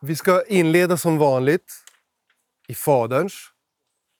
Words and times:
Vi 0.00 0.16
ska 0.16 0.42
inleda 0.46 0.96
som 0.96 1.18
vanligt 1.18 1.72
i 2.68 2.74
Faderns 2.74 3.34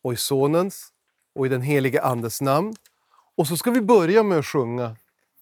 och 0.03 0.13
i 0.13 0.17
Sonens 0.17 0.89
och 1.35 1.47
i 1.47 1.49
den 1.49 1.63
helige 1.63 2.03
Andes 2.03 2.41
namn. 2.41 2.75
Och 3.37 3.47
så 3.47 3.57
ska 3.57 3.71
vi 3.71 3.81
börja 3.81 4.23
med 4.23 4.39
att 4.39 4.47
sjunga. 4.47 4.97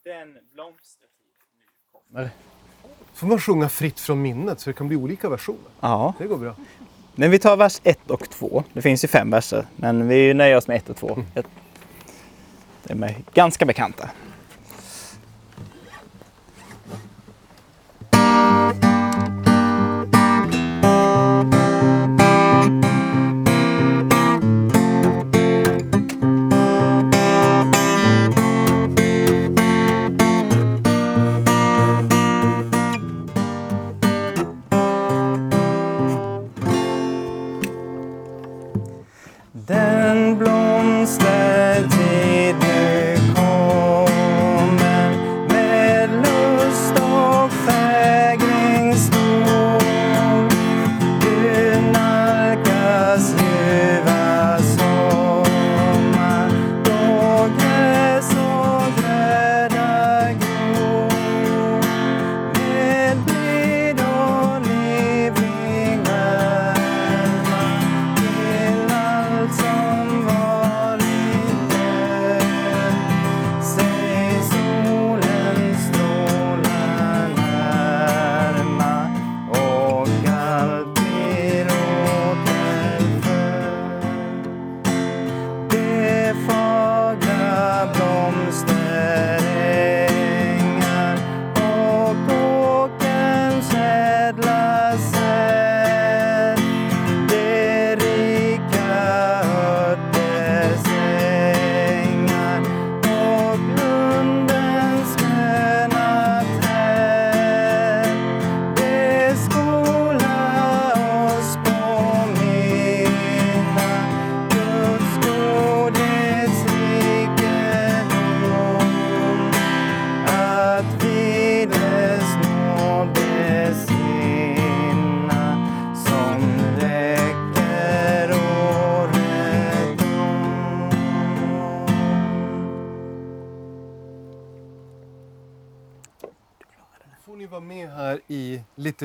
Den 0.04 0.36
blomstertid 0.52 1.08
nu 1.58 2.12
kommer. 2.12 2.30
får 3.14 3.26
man 3.26 3.40
sjunga 3.40 3.68
fritt 3.68 4.00
från 4.00 4.22
minnet 4.22 4.60
så 4.60 4.70
det 4.70 4.74
kan 4.74 4.88
bli 4.88 4.96
olika 4.96 5.28
versioner. 5.28 5.70
Ja, 5.80 6.14
Det 6.18 6.26
går 6.26 6.38
bra. 6.38 6.54
men 7.14 7.30
vi 7.30 7.38
tar 7.38 7.56
vers 7.56 7.80
1 7.84 8.10
och 8.10 8.30
2. 8.30 8.64
Det 8.72 8.82
finns 8.82 9.04
ju 9.04 9.08
fem 9.08 9.30
verser, 9.30 9.66
men 9.76 10.08
vi 10.08 10.34
nöjer 10.34 10.56
oss 10.56 10.68
med 10.68 10.76
1 10.76 10.88
och 10.90 10.96
2. 10.96 11.18
De 12.82 13.02
är 13.02 13.14
ganska 13.34 13.64
bekanta. 13.66 14.10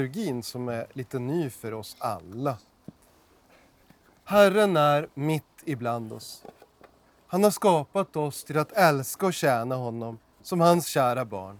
Liturgin 0.03 0.43
som 0.43 0.69
är 0.69 0.87
lite 0.93 1.19
ny 1.19 1.49
för 1.49 1.73
oss 1.73 1.95
alla. 1.99 2.57
Herren 4.23 4.77
är 4.77 5.09
mitt 5.13 5.43
ibland 5.65 6.13
oss. 6.13 6.43
Han 7.27 7.43
har 7.43 7.51
skapat 7.51 8.15
oss 8.15 8.43
till 8.43 8.57
att 8.57 8.71
älska 8.71 9.25
och 9.25 9.33
tjäna 9.33 9.75
honom 9.75 10.17
som 10.41 10.61
hans 10.61 10.87
kära 10.87 11.25
barn. 11.25 11.59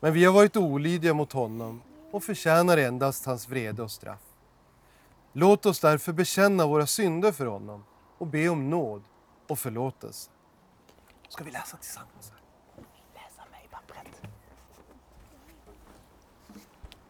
Men 0.00 0.12
vi 0.12 0.24
har 0.24 0.32
varit 0.32 0.56
olydiga 0.56 1.14
mot 1.14 1.32
honom 1.32 1.82
och 2.10 2.24
förtjänar 2.24 2.76
endast 2.76 3.26
hans 3.26 3.48
vrede 3.48 3.82
och 3.82 3.90
straff. 3.90 4.22
Låt 5.32 5.66
oss 5.66 5.80
därför 5.80 6.12
bekänna 6.12 6.66
våra 6.66 6.86
synder 6.86 7.32
för 7.32 7.46
honom 7.46 7.84
och 8.18 8.26
be 8.26 8.48
om 8.48 8.70
nåd 8.70 9.02
och 9.48 9.58
förlåtelse. 9.58 10.30
Ska 11.28 11.44
vi 11.44 11.50
läsa 11.50 11.76
tillsammans? 11.76 12.30
Här? 12.30 12.40
Läsa 13.14 13.50
mig 13.50 13.68
pappret. 13.70 14.22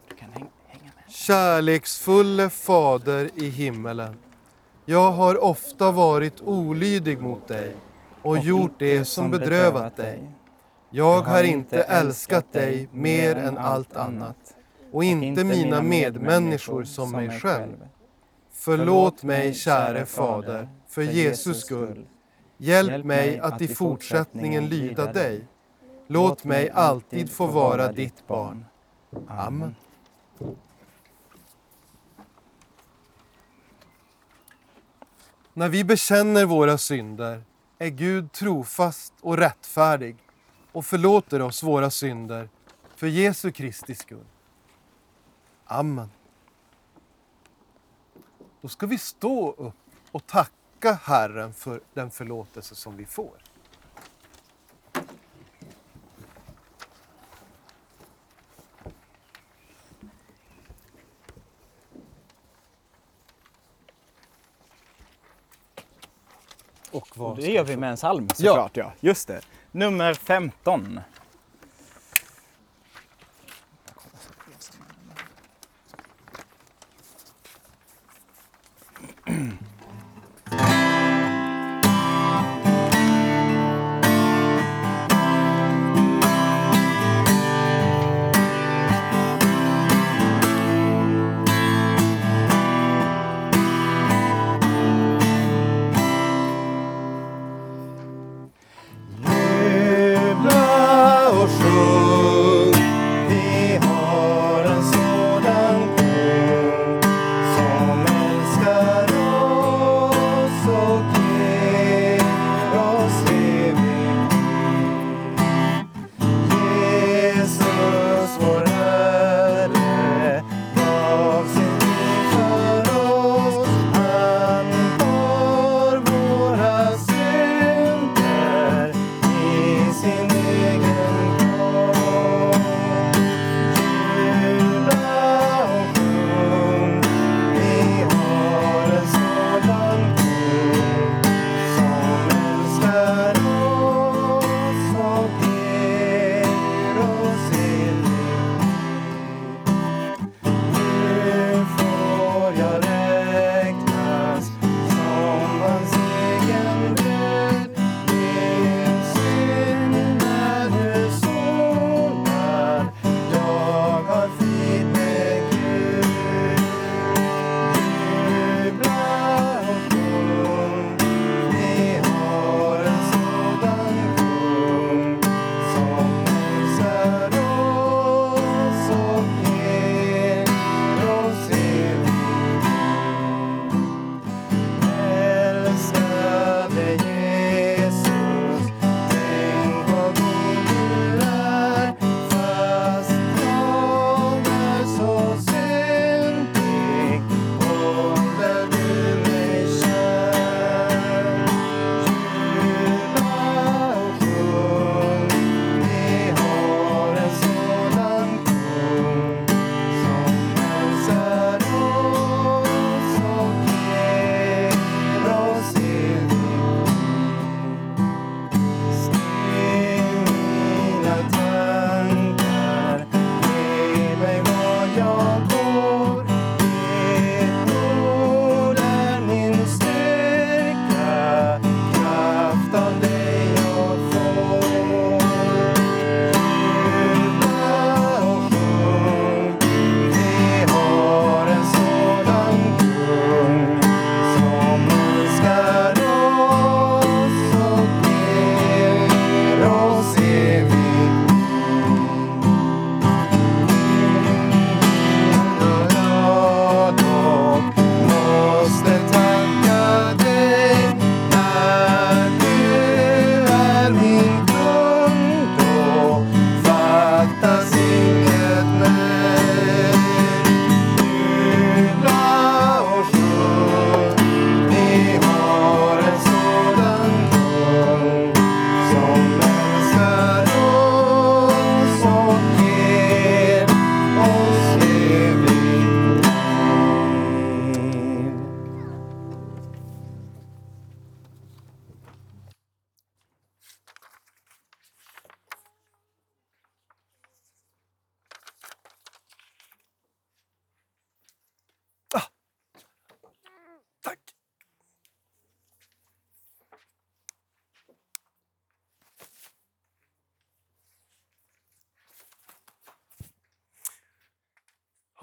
Du 0.09 0.17
kan 0.17 0.33
häng, 0.33 0.51
hänga 0.67 0.93
med. 0.95 0.96
Kärleksfulle 1.09 2.51
Fader 2.51 3.31
i 3.35 3.49
himmelen. 3.49 4.17
Jag 4.85 5.11
har 5.11 5.45
ofta 5.45 5.93
varit 5.93 6.43
olydig 6.43 7.21
mot 7.21 7.49
dig 7.49 7.77
och 8.23 8.39
gjort 8.39 8.73
det 8.79 9.05
som 9.05 9.31
bedrövat 9.31 9.97
dig. 9.97 10.31
Jag 10.91 11.23
har 11.23 11.43
inte 11.45 11.83
älskat 11.83 12.53
dig 12.53 12.89
mer 12.93 13.37
än 13.37 13.59
allt 13.59 13.97
annat 13.97 14.37
och 14.93 15.05
inte 15.05 15.45
mina 15.45 15.83
medmänniskor 15.83 16.85
som 16.85 17.13
mig 17.13 17.41
själv. 17.41 17.89
Förlåt 18.53 19.23
mig, 19.23 19.55
käre 19.55 20.07
Fader, 20.07 20.69
för 20.89 21.03
Jesus 21.03 21.61
skull. 21.61 22.07
Hjälp 22.57 23.05
mig 23.05 23.39
att 23.39 23.63
i 23.63 23.69
fortsättningen 23.69 24.69
lyda 24.69 25.13
dig. 25.13 25.47
Låt 26.07 26.45
mig 26.45 26.71
alltid 26.71 27.31
få 27.31 27.47
vara 27.47 27.93
ditt 27.93 28.27
barn. 28.27 28.65
Amen. 29.29 29.75
När 35.59 35.69
vi 35.69 35.85
bekänner 35.85 36.45
våra 36.45 36.79
synder 36.79 37.43
är 37.79 37.89
Gud 37.89 38.33
trofast 38.33 39.15
och 39.21 39.37
rättfärdig 39.37 40.17
och 40.73 40.87
förlåter 40.87 41.43
oss 41.43 41.63
våra 41.63 41.91
synder 41.91 42.49
för 42.97 43.07
Jesu 43.07 43.53
Kristi 43.53 43.95
skull. 43.95 44.25
Amen. 45.65 46.11
Då 48.61 48.69
ska 48.69 48.87
vi 48.87 48.99
stå 48.99 49.53
upp 49.53 49.75
och 50.13 50.27
tacka 50.27 50.93
Herren 50.93 51.55
för 51.55 51.81
den 51.95 52.11
förlåtelse 52.11 52.75
som 52.75 52.97
vi 52.97 53.05
får. 53.05 53.46
Och 66.97 67.09
vad 67.15 67.37
Det 67.37 67.53
gör 67.53 67.65
vi 67.65 67.77
med 67.77 67.91
en 67.91 67.97
psalm 67.97 68.29
såklart. 68.29 68.77
Ja. 68.77 68.93
Just 69.01 69.29
det. 69.29 69.41
Nummer 69.73 70.15
15. 70.15 71.01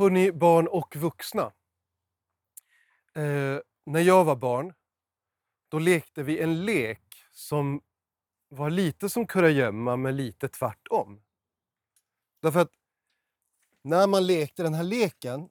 Hörni, 0.03 0.31
barn 0.31 0.67
och 0.67 0.95
vuxna. 0.95 1.53
Eh, 3.15 3.59
när 3.85 4.01
jag 4.01 4.25
var 4.25 4.35
barn, 4.35 4.73
då 5.69 5.79
lekte 5.79 6.23
vi 6.23 6.39
en 6.39 6.65
lek 6.65 7.25
som 7.31 7.81
var 8.49 8.69
lite 8.69 9.09
som 9.09 9.27
kurragömma, 9.27 9.95
men 9.95 10.15
lite 10.15 10.47
tvärtom. 10.47 11.21
Därför 12.41 12.59
att 12.59 12.71
när 13.81 14.07
man 14.07 14.27
lekte 14.27 14.63
den 14.63 14.73
här 14.73 14.83
leken, 14.83 15.49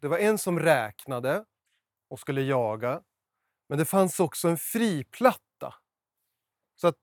det 0.00 0.08
var 0.08 0.18
en 0.18 0.38
som 0.38 0.60
räknade 0.60 1.44
och 2.08 2.20
skulle 2.20 2.42
jaga, 2.42 3.02
men 3.68 3.78
det 3.78 3.84
fanns 3.84 4.20
också 4.20 4.48
en 4.48 4.58
friplatta. 4.58 5.74
Så 6.76 6.86
att 6.86 6.98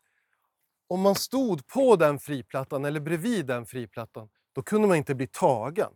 om 0.88 1.02
man 1.02 1.16
stod 1.16 1.68
på 1.68 1.96
den 1.96 2.20
friplattan 2.20 2.86
eller 2.86 3.00
bredvid 3.00 3.46
den 3.46 3.66
friplattan, 3.66 4.30
då 4.54 4.64
kunde 4.64 4.88
man 4.88 4.98
inte 4.98 5.16
bli 5.16 5.28
tagen. 5.28 5.94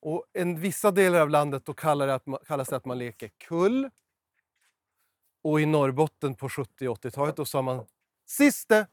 Och 0.00 0.24
en 0.32 0.60
vissa 0.60 0.90
delar 0.90 1.20
av 1.20 1.30
landet 1.30 1.64
då 1.64 1.74
kallar 1.74 2.06
det 2.06 2.14
att 2.14 2.26
man, 2.26 2.38
kallas 2.46 2.68
det 2.68 2.76
att 2.76 2.84
man 2.84 2.98
leker 2.98 3.28
kull. 3.38 3.90
Och 5.42 5.60
i 5.60 5.66
Norrbotten 5.66 6.34
på 6.34 6.48
70 6.48 6.88
och 6.88 7.04
80-talet 7.04 7.36
då 7.36 7.44
sa 7.44 7.62
man 7.62 7.86
Siste! 8.26 8.86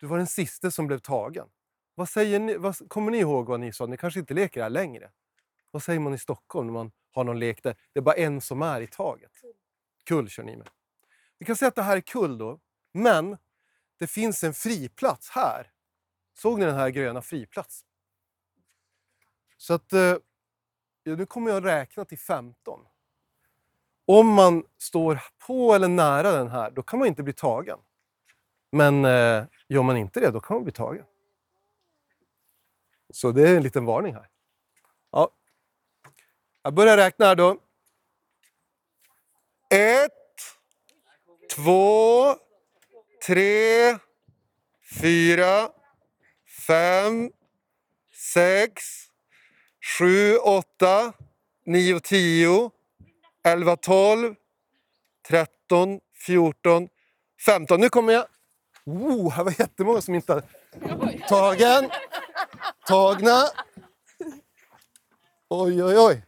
Du 0.00 0.06
var 0.06 0.16
den 0.16 0.26
siste 0.26 0.70
som 0.70 0.86
blev 0.86 0.98
tagen. 0.98 1.48
Vad 1.94 2.08
säger 2.08 2.38
ni, 2.38 2.56
vad, 2.56 2.88
kommer 2.88 3.10
ni 3.10 3.18
ihåg 3.18 3.46
vad 3.46 3.60
ni 3.60 3.72
sa? 3.72 3.86
Ni 3.86 3.96
kanske 3.96 4.20
inte 4.20 4.34
leker 4.34 4.62
här 4.62 4.70
längre? 4.70 5.10
Vad 5.70 5.82
säger 5.82 6.00
man 6.00 6.14
i 6.14 6.18
Stockholm 6.18 6.66
när 6.66 6.74
man 6.74 6.92
har 7.10 7.24
någon 7.24 7.38
lek 7.38 7.62
där 7.62 7.76
det 7.92 8.00
är 8.00 8.02
bara 8.02 8.14
en 8.14 8.40
som 8.40 8.62
är 8.62 8.80
i 8.80 8.86
taget? 8.86 9.32
Kull 10.04 10.28
kör 10.28 10.42
ni 10.42 10.56
med. 10.56 10.68
Vi 11.38 11.46
kan 11.46 11.56
säga 11.56 11.68
att 11.68 11.74
det 11.74 11.82
här 11.82 11.96
är 11.96 12.00
kull 12.00 12.38
då, 12.38 12.60
men 12.92 13.36
det 13.98 14.06
finns 14.06 14.44
en 14.44 14.54
friplats 14.54 15.30
här. 15.30 15.72
Såg 16.38 16.58
ni 16.58 16.64
den 16.64 16.74
här 16.74 16.90
gröna 16.90 17.22
friplatsen? 17.22 17.88
Så 19.56 19.74
att, 19.74 19.92
eh, 19.92 20.16
ja, 21.10 21.16
nu 21.16 21.26
kommer 21.26 21.50
jag 21.50 21.64
räkna 21.64 22.04
till 22.04 22.18
15. 22.18 22.80
Om 24.06 24.26
man 24.26 24.64
står 24.78 25.20
på 25.46 25.74
eller 25.74 25.88
nära 25.88 26.32
den 26.32 26.48
här, 26.48 26.70
då 26.70 26.82
kan 26.82 26.98
man 26.98 27.08
inte 27.08 27.22
bli 27.22 27.32
tagen. 27.32 27.78
Men 28.72 29.04
eh, 29.04 29.44
gör 29.68 29.82
man 29.82 29.96
inte 29.96 30.20
det, 30.20 30.30
då 30.30 30.40
kan 30.40 30.54
man 30.54 30.64
bli 30.64 30.72
tagen. 30.72 31.04
Så 33.12 33.32
det 33.32 33.48
är 33.48 33.56
en 33.56 33.62
liten 33.62 33.84
varning 33.84 34.14
här. 34.14 34.28
Ja. 35.10 35.30
Jag 36.62 36.74
börjar 36.74 36.96
räkna 36.96 37.26
här 37.26 37.36
då. 37.36 37.58
Ett, 39.70 40.12
två, 41.56 42.24
tre, 43.26 43.98
fyra, 45.00 45.70
fem, 46.66 47.32
sex, 48.34 49.09
sju, 49.98 50.36
åtta, 50.36 51.12
nio, 51.66 52.00
tio, 52.00 52.70
elva, 53.44 53.76
tolv, 53.76 54.34
tretton, 55.28 56.00
fjorton, 56.14 56.88
femton. 57.46 57.80
Nu 57.80 57.88
kommer 57.88 58.12
jag. 58.12 58.26
Oh, 58.84 59.32
här 59.32 59.44
var 59.44 59.54
jättemånga 59.58 60.00
som 60.00 60.14
inte 60.14 60.32
hade... 60.32 60.46
Tagen. 61.28 61.90
Tagna. 62.86 63.48
Oj, 65.48 65.84
oj, 65.84 65.98
oj. 65.98 66.24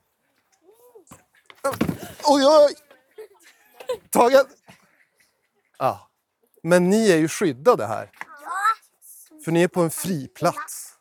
Oj, 2.25 2.47
oj. 2.47 2.75
Tagen. 4.11 4.45
Ja. 5.79 6.11
Men 6.63 6.91
ni 6.91 7.11
är 7.11 7.17
ju 7.17 7.29
skyddade 7.29 7.87
här. 7.87 8.11
För 9.45 9.53
ni 9.53 9.63
är 9.63 9.69
på 9.69 9.81
en 9.81 9.91
fri 9.91 10.29
plats. 10.29 10.92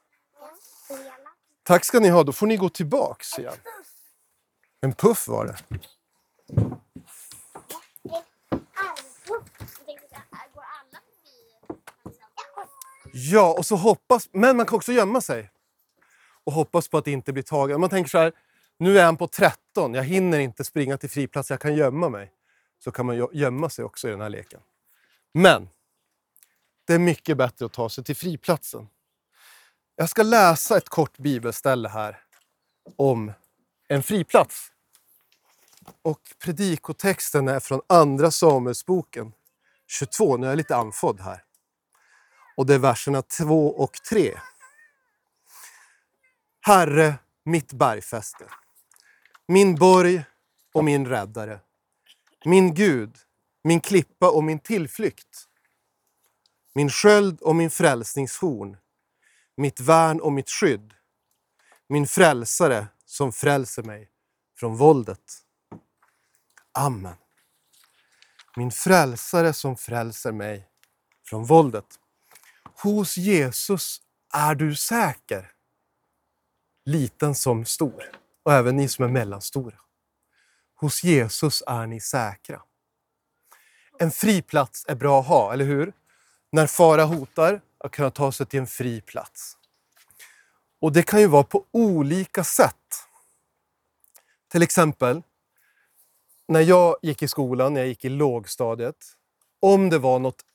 Tack 1.63 1.85
ska 1.85 1.99
ni 1.99 2.09
ha, 2.09 2.23
då 2.23 2.31
får 2.31 2.47
ni 2.47 2.57
gå 2.57 2.69
tillbaks 2.69 3.39
igen. 3.39 3.53
En 4.81 4.93
puff 4.93 5.27
var 5.27 5.45
det. 5.45 5.57
Ja, 13.13 13.53
och 13.57 13.65
så 13.65 13.75
hoppas... 13.75 14.29
Men 14.31 14.57
man 14.57 14.65
kan 14.65 14.75
också 14.75 14.91
gömma 14.91 15.21
sig. 15.21 15.51
Och 16.43 16.53
hoppas 16.53 16.87
på 16.87 16.97
att 16.97 17.05
det 17.05 17.11
inte 17.11 17.33
blir 17.33 17.43
tagen. 17.43 17.79
Man 17.81 17.89
tänker 17.89 18.09
så 18.09 18.17
här, 18.17 18.33
nu 18.77 18.99
är 18.99 19.05
han 19.05 19.17
på 19.17 19.27
13, 19.27 19.93
jag 19.93 20.03
hinner 20.03 20.39
inte 20.39 20.63
springa 20.63 20.97
till 20.97 21.09
friplats, 21.09 21.49
jag 21.49 21.59
kan 21.59 21.75
gömma 21.75 22.09
mig. 22.09 22.31
Så 22.79 22.91
kan 22.91 23.05
man 23.05 23.27
gömma 23.33 23.69
sig 23.69 23.85
också 23.85 24.07
i 24.07 24.11
den 24.11 24.21
här 24.21 24.29
leken. 24.29 24.59
Men 25.33 25.69
det 26.85 26.93
är 26.93 26.99
mycket 26.99 27.37
bättre 27.37 27.65
att 27.65 27.73
ta 27.73 27.89
sig 27.89 28.03
till 28.03 28.15
friplatsen. 28.15 28.87
Jag 30.01 30.09
ska 30.09 30.23
läsa 30.23 30.77
ett 30.77 30.89
kort 30.89 31.17
bibelställe 31.17 31.89
här 31.89 32.19
om 32.95 33.33
en 33.87 34.03
friplats. 34.03 34.71
Och 36.01 36.19
predikotexten 36.39 37.47
är 37.47 37.59
från 37.59 37.81
Andra 37.89 38.31
Samuelsboken 38.31 39.33
22. 39.87 40.37
Nu 40.37 40.45
är 40.45 40.51
jag 40.51 40.57
lite 40.57 40.75
andfådd 40.75 41.19
här. 41.19 41.43
Och 42.57 42.65
det 42.65 42.73
är 42.73 42.79
verserna 42.79 43.21
2 43.21 43.67
och 43.67 43.93
3. 43.93 44.37
Herre, 46.61 47.15
mitt 47.43 47.73
bergfäste, 47.73 48.45
min 49.47 49.75
borg 49.75 50.23
och 50.73 50.83
min 50.83 51.07
räddare, 51.07 51.59
min 52.45 52.73
Gud, 52.73 53.17
min 53.63 53.81
klippa 53.81 54.31
och 54.31 54.43
min 54.43 54.59
tillflykt, 54.59 55.47
min 56.73 56.89
sköld 56.89 57.41
och 57.41 57.55
min 57.55 57.69
frälsningshorn, 57.69 58.77
mitt 59.61 59.79
värn 59.79 60.21
och 60.21 60.31
mitt 60.31 60.49
skydd, 60.49 60.93
min 61.89 62.07
frälsare 62.07 62.87
som 63.05 63.33
frälser 63.33 63.83
mig 63.83 64.09
från 64.59 64.77
våldet. 64.77 65.43
Amen. 66.71 67.15
Min 68.55 68.71
frälsare 68.71 69.53
som 69.53 69.77
frälser 69.77 70.31
mig 70.31 70.67
från 71.25 71.45
våldet. 71.45 71.85
Hos 72.81 73.17
Jesus 73.17 74.01
är 74.33 74.55
du 74.55 74.75
säker. 74.75 75.51
Liten 76.85 77.35
som 77.35 77.65
stor. 77.65 78.03
Och 78.43 78.53
även 78.53 78.75
ni 78.75 78.87
som 78.87 79.05
är 79.05 79.09
mellanstora. 79.09 79.79
Hos 80.75 81.03
Jesus 81.03 81.63
är 81.67 81.87
ni 81.87 82.01
säkra. 82.01 82.61
En 83.99 84.11
fri 84.11 84.41
plats 84.41 84.85
är 84.87 84.95
bra 84.95 85.19
att 85.19 85.27
ha, 85.27 85.53
eller 85.53 85.65
hur? 85.65 85.93
När 86.51 86.67
fara 86.67 87.03
hotar, 87.03 87.61
att 87.83 87.91
kunna 87.91 88.11
ta 88.11 88.31
sig 88.31 88.45
till 88.45 88.59
en 88.59 88.67
fri 88.67 89.01
plats. 89.01 89.57
Och 90.81 90.91
det 90.91 91.03
kan 91.03 91.19
ju 91.19 91.27
vara 91.27 91.43
på 91.43 91.65
olika 91.71 92.43
sätt. 92.43 92.75
Till 94.51 94.63
exempel, 94.63 95.21
när 96.47 96.61
jag 96.61 96.95
gick 97.01 97.23
i 97.23 97.27
skolan, 97.27 97.73
när 97.73 97.81
jag 97.81 97.87
gick 97.87 98.05
i 98.05 98.09
lågstadiet, 98.09 98.95
om 99.59 99.89
det 99.89 99.97
var 99.97 100.19
något 100.19 100.45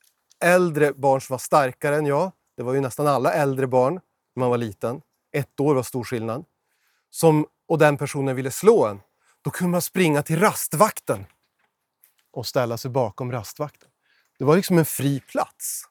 äldre 0.41 0.93
barn 0.93 1.21
som 1.21 1.35
var 1.35 1.39
starkare 1.39 1.97
än 1.97 2.07
jag, 2.07 2.33
det 2.57 2.63
var 2.63 2.75
ju 2.75 2.81
nästan 2.81 3.07
alla 3.07 3.33
äldre 3.33 3.67
barn 3.67 3.95
när 4.35 4.41
man 4.41 4.51
var 4.51 4.59
liten, 4.59 5.03
ett 5.33 5.61
år 5.61 5.75
var 5.75 5.83
stor 5.83 6.05
skillnad, 6.05 6.45
som, 7.11 7.47
och 7.69 7.79
den 7.79 7.97
personen 7.97 8.37
ville 8.37 8.51
slå 8.51 8.87
en, 8.87 9.01
då 9.43 9.51
kunde 9.51 9.71
man 9.71 9.83
springa 9.83 10.23
till 10.23 10.41
rastvakten 10.41 11.27
och 12.31 12.47
ställa 12.47 12.79
sig 12.79 12.91
bakom 12.91 13.33
rastvakten. 13.33 13.89
Det 14.39 14.45
var 14.45 14.57
liksom 14.57 14.79
en 14.79 14.85
fri 14.85 15.21
plats. 15.21 15.85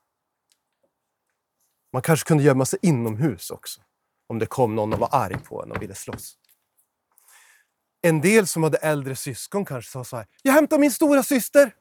Man 1.96 2.02
kanske 2.02 2.28
kunde 2.28 2.44
gömma 2.44 2.66
sig 2.66 2.80
inomhus 2.82 3.52
också, 3.52 3.82
om 4.28 4.40
det 4.40 4.46
kom 4.46 4.76
någon 4.76 4.94
och 4.94 5.00
var 5.00 5.10
arg 5.12 5.38
på 5.38 5.64
en 5.64 5.72
och 5.72 5.82
ville 5.82 5.96
slåss. 5.96 6.38
En 8.02 8.22
del 8.22 8.48
som 8.48 8.64
hade 8.64 8.78
äldre 8.78 9.16
syskon 9.16 9.66
kanske 9.66 9.92
sa 9.92 10.04
så 10.04 10.18
här, 10.18 10.28
jag 10.42 10.54
hämtar 10.54 10.78
min 10.78 10.92
stora 10.92 11.24
syster. 11.24 11.76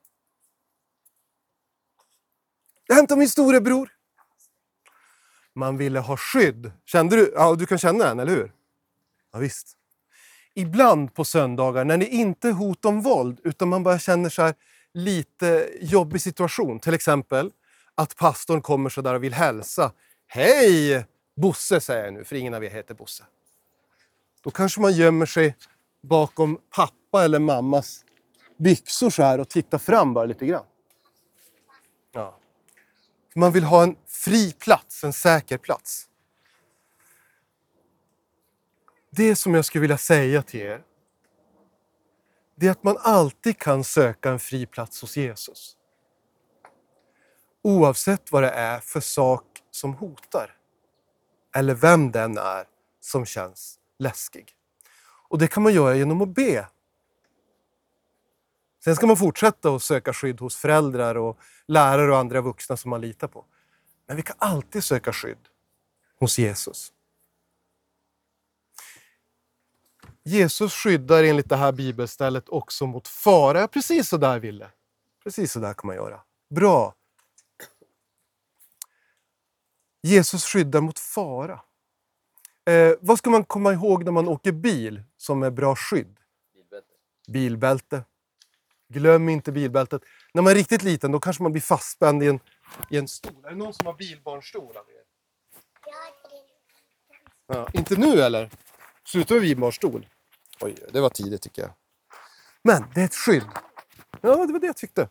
Jag 2.87 2.97
hämtar 2.97 3.16
min 3.16 3.28
storebror. 3.28 3.90
Man 5.54 5.76
ville 5.76 6.00
ha 6.00 6.16
skydd. 6.16 6.73
Kände 6.85 7.16
du? 7.16 7.33
Ja, 7.35 7.54
du 7.54 7.66
kan 7.66 7.78
känna 7.78 8.04
den, 8.04 8.21
eller 8.21 8.33
hur? 8.33 8.52
Ja, 9.33 9.38
visst. 9.38 9.76
Ibland 10.54 11.14
på 11.14 11.25
söndagar 11.25 11.85
när 11.85 11.97
det 11.97 12.09
inte 12.09 12.49
är 12.49 12.52
hot 12.52 12.85
om 12.85 13.00
våld 13.00 13.40
utan 13.44 13.68
man 13.68 13.83
bara 13.83 13.99
känner 13.99 14.28
så 14.28 14.42
här 14.42 14.54
lite 14.92 15.71
jobbig 15.80 16.23
situation. 16.23 16.80
Till 16.80 16.94
exempel 16.94 17.50
att 17.94 18.16
pastorn 18.16 18.62
kommer 18.62 18.90
så 18.90 19.00
där 19.00 19.14
och 19.14 19.24
vill 19.24 19.34
hälsa. 19.34 19.92
Hej! 20.26 21.06
Bosse 21.36 21.80
säger 21.80 22.04
jag 22.04 22.14
nu, 22.14 22.24
för 22.24 22.36
ingen 22.36 22.54
av 22.54 22.64
er 22.64 22.70
heter 22.70 22.94
Bosse. 22.94 23.24
Då 24.42 24.50
kanske 24.50 24.80
man 24.80 24.92
gömmer 24.92 25.26
sig 25.26 25.56
bakom 26.02 26.60
pappa 26.70 27.24
eller 27.24 27.38
mammas 27.38 28.04
byxor 28.56 29.10
så 29.10 29.22
här 29.22 29.40
och 29.40 29.48
tittar 29.48 29.78
fram 29.78 30.14
bara 30.14 30.24
lite 30.24 30.46
grann. 30.46 30.64
Ja. 32.12 32.38
Man 33.34 33.52
vill 33.52 33.64
ha 33.64 33.82
en 33.82 33.96
fri 34.06 34.52
plats, 34.52 35.04
en 35.04 35.12
säker 35.12 35.58
plats. 35.58 36.08
Det 39.10 39.36
som 39.36 39.54
jag 39.54 39.64
skulle 39.64 39.80
vilja 39.80 39.98
säga 39.98 40.42
till 40.42 40.60
er, 40.60 40.82
det 42.54 42.66
är 42.66 42.70
att 42.70 42.82
man 42.82 42.96
alltid 43.00 43.58
kan 43.58 43.84
söka 43.84 44.30
en 44.30 44.38
fri 44.38 44.66
plats 44.66 45.00
hos 45.00 45.16
Jesus. 45.16 45.76
Oavsett 47.64 48.33
vad 48.33 48.42
det 48.42 48.50
är 48.50 48.80
för 48.80 49.00
sak 49.00 49.62
som 49.71 49.94
hotar. 49.94 50.56
Eller 51.56 51.75
vem 51.75 52.11
den 52.11 52.38
är 52.38 52.64
som 53.00 53.26
känns 53.26 53.78
läskig. 53.99 54.52
Och 55.28 55.38
det 55.38 55.47
kan 55.47 55.62
man 55.62 55.73
göra 55.73 55.97
genom 55.97 56.23
att 56.23 56.28
be. 56.28 56.68
Sen 58.85 58.97
ska 58.97 59.06
man 59.06 59.16
fortsätta 59.16 59.75
att 59.75 59.83
söka 59.83 60.12
skydd 60.12 60.40
hos 60.40 60.56
föräldrar 60.56 61.14
och 61.14 61.38
lärare 61.66 62.11
och 62.11 62.18
andra 62.18 62.40
vuxna 62.40 62.76
som 62.76 62.90
man 62.90 63.00
litar 63.00 63.28
på. 63.28 63.44
Men 64.06 64.16
vi 64.16 64.23
kan 64.23 64.37
alltid 64.38 64.85
söka 64.85 65.12
skydd 65.12 65.49
hos 66.18 66.38
Jesus. 66.38 66.92
Jesus 70.23 70.75
skyddar 70.75 71.25
enligt 71.25 71.49
det 71.49 71.56
här 71.56 71.73
bibelstället 71.73 72.49
också 72.49 72.87
mot 72.87 73.09
fara. 73.09 73.68
Precis 73.68 74.09
så 74.09 74.16
där 74.16 74.38
Ville. 74.38 74.71
Precis 75.23 75.52
så 75.52 75.61
där 75.61 75.75
kan 75.75 75.87
man 75.87 75.97
göra. 75.97 76.21
Bra. 76.50 76.94
Jesus 80.04 80.44
skyddar 80.44 80.80
mot 80.80 80.99
fara. 80.99 81.61
Eh, 82.66 82.92
vad 83.00 83.18
ska 83.18 83.30
man 83.30 83.44
komma 83.44 83.73
ihåg 83.73 84.04
när 84.04 84.12
man 84.12 84.28
åker 84.28 84.52
bil 84.52 85.02
som 85.16 85.42
är 85.42 85.50
bra 85.50 85.76
skydd? 85.76 86.16
Bilbälte. 87.28 88.04
Glöm 88.88 89.28
inte 89.28 89.52
bilbältet. 89.52 90.02
När 90.34 90.42
man 90.42 90.50
är 90.50 90.54
riktigt 90.54 90.82
liten 90.82 91.12
då 91.12 91.20
kanske 91.20 91.42
man 91.42 91.52
blir 91.52 91.62
fastspänd 91.62 92.23
i 92.23 92.26
en, 92.26 92.40
i 92.90 92.96
en 92.96 93.08
stol. 93.08 93.44
Är 93.44 93.50
det 93.50 93.56
någon 93.56 93.75
som 93.75 93.87
har 93.87 93.94
bilbarnstol? 93.94 94.76
Ja, 97.46 97.68
inte 97.73 97.96
nu 97.96 98.23
eller? 98.23 98.50
Slutar 99.04 99.34
med 99.34 99.42
bilbarnstol? 99.42 100.08
Oj, 100.61 100.75
det 100.92 101.00
var 101.00 101.08
tidigt 101.08 101.42
tycker 101.42 101.62
jag. 101.62 101.70
Men 102.62 102.84
det 102.94 103.00
är 103.00 103.04
ett 103.04 103.14
skydd. 103.14 103.49
Ja, 104.20 104.46
det 104.46 104.52
var 104.52 104.61
det 104.61 104.66
jag 104.66 104.76
tyckte. 104.76 105.08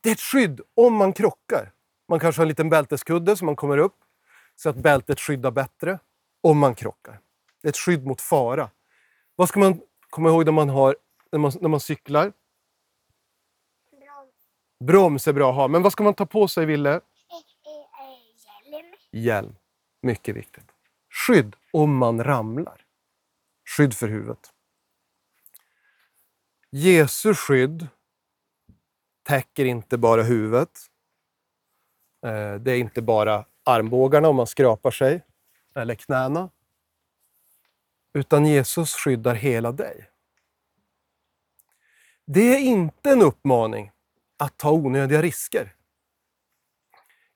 Det 0.00 0.08
är 0.08 0.12
ett 0.12 0.20
skydd 0.20 0.60
om 0.74 0.94
man 0.94 1.12
krockar. 1.12 1.73
Man 2.08 2.20
kanske 2.20 2.40
har 2.40 2.44
en 2.44 2.48
liten 2.48 2.70
bälteskudde 2.70 3.36
så 3.36 3.44
man 3.44 3.56
kommer 3.56 3.78
upp 3.78 3.96
så 4.54 4.68
att 4.68 4.76
bältet 4.76 5.20
skyddar 5.20 5.50
bättre 5.50 5.98
om 6.40 6.58
man 6.58 6.74
krockar. 6.74 7.20
Det 7.62 7.68
är 7.68 7.70
ett 7.70 7.76
skydd 7.76 8.06
mot 8.06 8.20
fara. 8.20 8.70
Vad 9.36 9.48
ska 9.48 9.60
man 9.60 9.80
komma 10.10 10.28
ihåg 10.28 10.44
när 10.44 10.52
man, 10.52 10.68
har, 10.68 10.96
när 11.32 11.38
man, 11.38 11.52
när 11.60 11.68
man 11.68 11.80
cyklar? 11.80 12.32
Broms 14.84 15.28
är 15.28 15.32
bra 15.32 15.50
att 15.50 15.56
ha, 15.56 15.68
men 15.68 15.82
vad 15.82 15.92
ska 15.92 16.04
man 16.04 16.14
ta 16.14 16.26
på 16.26 16.48
sig, 16.48 16.66
Ville? 16.66 17.00
Hjälm. 18.72 18.94
Hjälm. 19.12 19.56
Mycket 20.02 20.36
viktigt. 20.36 20.64
Skydd 21.10 21.56
om 21.72 21.96
man 21.96 22.24
ramlar. 22.24 22.80
Skydd 23.76 23.94
för 23.94 24.08
huvudet. 24.08 24.52
Jesu 26.70 27.34
skydd 27.34 27.88
täcker 29.22 29.64
inte 29.64 29.98
bara 29.98 30.22
huvudet. 30.22 30.86
Eh, 32.24 32.54
det 32.54 32.72
är 32.72 32.78
inte 32.78 33.02
bara 33.02 33.44
armbågarna 33.64 34.28
om 34.28 34.36
man 34.36 34.46
skrapar 34.46 34.90
sig, 34.90 35.24
eller 35.74 35.94
knäna. 35.94 36.50
Utan 38.12 38.46
Jesus 38.46 38.94
skyddar 38.94 39.34
hela 39.34 39.72
dig. 39.72 40.10
Det 42.26 42.54
är 42.54 42.58
inte 42.58 43.10
en 43.10 43.22
uppmaning 43.22 43.92
att 44.36 44.56
ta 44.56 44.72
onödiga 44.72 45.22
risker. 45.22 45.74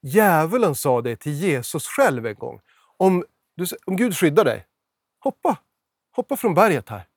Djävulen 0.01 0.75
sa 0.75 1.03
det 1.03 1.17
till 1.17 1.33
Jesus 1.33 1.87
själv 1.87 2.27
en 2.27 2.35
gång. 2.35 2.61
Om, 2.97 3.25
du, 3.55 3.67
om 3.87 3.97
Gud 3.97 4.17
skyddar 4.17 4.45
dig, 4.45 4.67
hoppa. 5.19 5.59
Hoppa 6.11 6.37
från 6.37 6.55
berget 6.55 6.89
här. 6.89 7.09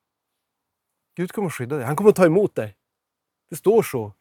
Gud 1.16 1.32
kommer 1.32 1.48
att 1.48 1.54
skydda 1.54 1.76
dig. 1.76 1.86
Han 1.86 1.96
kommer 1.96 2.10
att 2.10 2.16
ta 2.16 2.26
emot 2.26 2.56
dig. 2.56 2.78
Det 3.50 3.56
står 3.56 3.84
så 3.84 4.14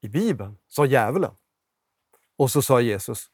i 0.00 0.08
Bibeln, 0.08 0.58
sa 0.68 0.86
djävulen. 0.86 1.34
Och 2.36 2.50
så 2.50 2.62
sa 2.62 2.80
Jesus, 2.80 3.30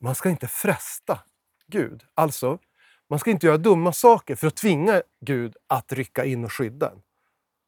man 0.00 0.14
ska 0.14 0.30
inte 0.30 0.48
fresta 0.48 1.20
Gud. 1.66 2.04
Alltså, 2.14 2.58
man 3.08 3.18
ska 3.18 3.30
inte 3.30 3.46
göra 3.46 3.58
dumma 3.58 3.92
saker 3.92 4.36
för 4.36 4.46
att 4.46 4.56
tvinga 4.56 5.02
Gud 5.20 5.56
att 5.66 5.92
rycka 5.92 6.24
in 6.24 6.44
och 6.44 6.52
skydda 6.52 6.90
en. 6.90 7.02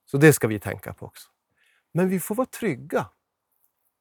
Så 0.05 0.17
det 0.17 0.33
ska 0.33 0.47
vi 0.49 0.61
tänka 0.61 0.95
på 0.95 1.07
också. 1.07 1.31
Men 1.93 2.09
vi 2.09 2.21
får 2.21 2.35
vara 2.35 2.47
trygga 2.47 3.11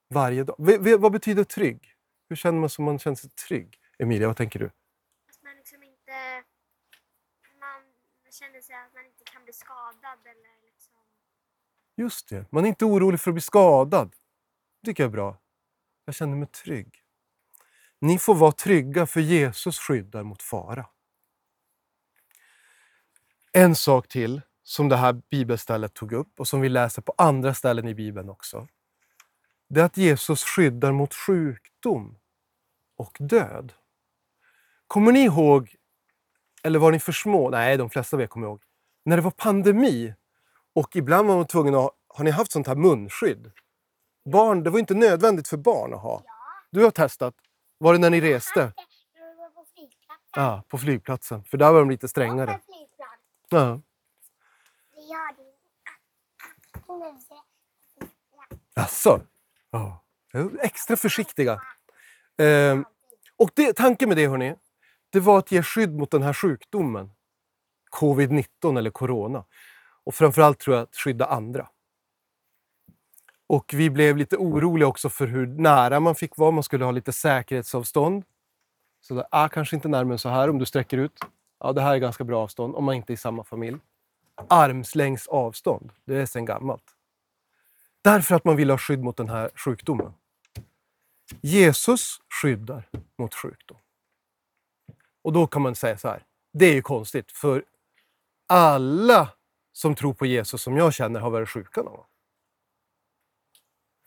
varje 0.10 0.44
dag. 0.44 0.56
V- 0.60 0.96
vad 0.98 1.12
betyder 1.12 1.44
trygg? 1.44 1.96
Hur 2.30 2.36
känner 2.36 2.60
man 2.60 2.70
som 2.70 2.86
man 2.86 3.00
känner 3.00 3.16
sig 3.16 3.30
trygg? 3.30 3.80
Emilia, 4.00 4.28
vad 4.28 4.38
tänker 4.38 4.60
du? 4.60 4.66
Att 4.66 5.44
man 5.44 5.56
liksom 5.56 5.84
inte... 5.84 6.44
Man 7.60 7.82
känner 8.32 8.62
sig 8.62 8.76
att 8.76 8.94
man 8.94 9.06
inte 9.06 9.24
kan 9.24 9.44
bli 9.44 9.54
skadad 9.54 10.20
eller 10.24 10.66
liksom... 10.66 10.96
Just 11.98 12.30
det, 12.30 12.46
man 12.52 12.66
är 12.66 12.70
inte 12.70 12.86
orolig 12.86 13.20
för 13.20 13.32
att 13.32 13.36
bli 13.36 13.42
skadad. 13.42 14.16
Det 14.82 14.86
tycker 14.86 15.04
jag 15.04 15.10
är 15.10 15.12
bra. 15.12 15.38
Jag 16.06 16.16
känner 16.16 16.36
mig 16.38 16.48
trygg. 16.48 17.02
Ni 18.02 18.20
får 18.20 18.36
vara 18.36 18.52
trygga 18.52 19.06
för 19.06 19.20
Jesus 19.20 19.80
skyddar 19.80 20.24
mot 20.24 20.42
fara. 20.42 20.86
En 23.52 23.76
sak 23.76 24.08
till 24.08 24.42
som 24.64 24.90
det 24.90 24.96
här 24.96 25.14
bibelstället 25.14 25.94
tog 25.94 26.12
upp 26.12 26.40
och 26.40 26.48
som 26.48 26.62
vi 26.62 26.70
läser 26.70 27.02
på 27.02 27.14
andra 27.18 27.54
ställen 27.54 27.88
i 27.88 27.96
Bibeln 27.96 28.30
också. 28.30 28.68
Det 29.70 29.82
är 29.82 29.86
att 29.86 29.98
Jesus 29.98 30.44
skyddar 30.44 30.92
mot 30.92 31.14
sjukdom 31.14 32.18
och 32.98 33.18
död. 33.20 33.74
Kommer 34.88 35.12
ni 35.12 35.24
ihåg, 35.24 35.76
eller 36.64 36.80
var 36.80 36.92
ni 36.92 37.00
för 37.00 37.12
små? 37.12 37.50
Nej, 37.50 37.78
de 37.78 37.90
flesta 37.90 38.18
av 38.18 38.22
er 38.22 38.28
kommer 38.28 38.48
ihåg. 38.48 38.62
När 39.06 39.16
det 39.16 39.22
var 39.24 39.32
pandemi 39.32 40.14
och 40.74 40.96
ibland 40.96 41.28
var 41.28 41.36
man 41.36 41.48
tvungen 41.48 41.76
att 41.76 41.82
ha, 41.82 41.92
har 42.08 42.24
ni 42.24 42.32
haft 42.32 42.52
sånt 42.52 42.68
här 42.68 42.76
munskydd? 42.76 43.52
Barn, 44.26 44.64
det 44.64 44.70
var 44.70 44.80
inte 44.80 44.94
nödvändigt 44.94 45.48
för 45.48 45.58
barn 45.58 45.94
att 45.94 46.02
ha. 46.02 46.24
Du 46.72 46.84
har 46.84 46.92
testat. 46.92 47.36
Var 47.78 47.94
det 47.94 48.00
när 48.00 48.10
ni 48.10 48.22
reste? 48.22 48.74
Ja, 50.36 50.64
på 50.68 50.78
flygplatsen. 50.78 51.44
För 51.44 51.58
där 51.58 51.72
var 51.72 51.80
de 51.80 51.90
lite 51.90 52.08
strängare. 52.08 52.60
Ja. 53.50 53.82
Jaså? 58.76 59.22
Ja. 59.72 60.04
Extra 60.62 60.98
försiktiga. 60.98 61.62
Ehm, 62.38 62.86
och 63.38 63.50
det, 63.54 63.74
tanken 63.74 64.10
med 64.10 64.18
det, 64.18 64.28
hörni, 64.28 64.56
det 65.10 65.20
var 65.20 65.40
att 65.40 65.52
ge 65.52 65.64
skydd 65.64 65.96
mot 65.96 66.12
den 66.12 66.24
här 66.24 66.34
sjukdomen. 66.34 67.12
Covid-19 68.00 68.78
eller 68.78 68.90
corona. 68.90 69.46
Och 70.04 70.16
framförallt 70.16 70.60
tror 70.60 70.76
jag 70.76 70.84
att 70.84 70.96
skydda 70.96 71.26
andra. 71.26 71.68
Och 73.48 73.74
vi 73.74 73.90
blev 73.90 74.18
lite 74.18 74.38
oroliga 74.38 74.88
också 74.88 75.10
för 75.10 75.28
hur 75.28 75.48
nära 75.48 76.00
man 76.00 76.16
fick 76.16 76.38
vara. 76.38 76.52
Man 76.52 76.64
skulle 76.64 76.86
ha 76.86 76.92
lite 76.92 77.12
säkerhetsavstånd. 77.12 78.24
Så 79.02 79.14
det 79.14 79.28
är 79.32 79.48
kanske 79.48 79.76
inte 79.76 79.88
närmare 79.88 80.14
än 80.14 80.20
så 80.20 80.30
här 80.30 80.50
om 80.50 80.60
du 80.60 80.66
sträcker 80.66 80.98
ut. 80.98 81.20
Ja, 81.60 81.74
det 81.74 81.82
här 81.82 81.94
är 81.94 81.98
ganska 81.98 82.24
bra 82.24 82.44
avstånd 82.44 82.76
om 82.76 82.84
man 82.84 82.96
inte 82.96 83.14
är 83.14 83.16
i 83.16 83.18
samma 83.18 83.44
familj. 83.44 83.78
Armslängds 84.50 85.28
avstånd, 85.28 85.92
det 86.06 86.16
är 86.16 86.26
sedan 86.26 86.46
gammalt. 86.46 86.84
Därför 88.02 88.36
att 88.36 88.46
man 88.46 88.56
vill 88.56 88.70
ha 88.70 88.78
skydd 88.78 89.04
mot 89.04 89.18
den 89.18 89.30
här 89.30 89.50
sjukdomen. 89.56 90.14
Jesus 91.42 92.22
skyddar 92.42 92.90
mot 93.18 93.36
sjukdom. 93.36 93.78
Och 95.22 95.34
då 95.34 95.48
kan 95.48 95.62
man 95.62 95.76
säga 95.76 95.98
så 95.98 96.08
här, 96.08 96.24
det 96.54 96.66
är 96.66 96.74
ju 96.74 96.82
konstigt 96.82 97.32
för 97.32 97.64
alla 98.48 99.30
som 99.72 99.96
tror 99.96 100.14
på 100.14 100.26
Jesus 100.26 100.62
som 100.62 100.78
jag 100.78 100.94
känner 100.94 101.20
har 101.20 101.30
varit 101.30 101.50
sjuka 101.50 101.82
någon 101.82 101.96
gång. 101.96 102.06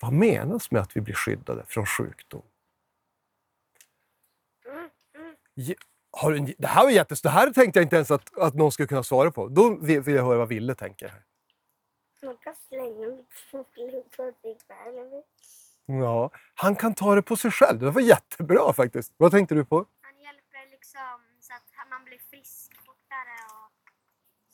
Vad 0.01 0.13
menas 0.13 0.71
med 0.71 0.83
att 0.83 0.97
vi 0.97 1.01
blir 1.01 1.15
skyddade 1.15 1.65
från 1.69 1.87
sjukdom? 1.87 2.43
Har 6.11 6.33
du 6.33 6.55
det 6.59 6.67
här 6.67 6.85
var 6.85 6.91
jättes... 6.91 7.23
Det 7.23 7.31
här 7.31 7.51
tänkte 7.51 7.79
jag 7.79 7.85
inte 7.85 7.97
ens 7.97 8.11
att, 8.11 8.39
att 8.39 8.55
någon 8.55 8.73
skulle 8.73 8.89
kunna 8.89 9.03
svara 9.03 9.31
på. 9.31 9.49
Då 9.49 9.77
vill 9.77 10.15
jag 10.15 10.25
höra 10.25 10.39
vad 10.39 10.49
Ville 10.49 10.75
tänker. 10.75 11.09
här. 11.09 11.23
Man 12.23 12.37
kan 12.37 12.55
slänga 12.69 13.07
på. 13.51 13.65
Ja, 15.87 16.31
han 16.55 16.77
kan 16.77 16.95
ta 16.95 17.15
det 17.15 17.23
på 17.23 17.37
sig 17.37 17.51
själv. 17.51 17.79
Det 17.79 17.91
var 17.91 18.01
jättebra 18.01 18.73
faktiskt. 18.73 19.15
Vad 19.17 19.31
tänkte 19.31 19.55
du 19.55 19.65
på? 19.65 19.77
Han 19.77 20.21
hjälper 20.21 20.71
liksom 20.71 21.21
så 21.41 21.53
att 21.55 21.91
man 21.91 22.05
blir 22.05 22.19
frisk 22.19 22.73
fortare 22.87 23.37
och 23.47 23.73